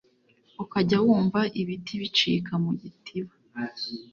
[0.63, 3.33] Ukajya wumva ibiti bicika mu Gitiba,